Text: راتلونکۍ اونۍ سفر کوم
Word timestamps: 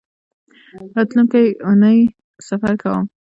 راتلونکۍ 0.95 1.45
اونۍ 1.67 1.99
سفر 2.47 2.73
کوم 2.81 3.03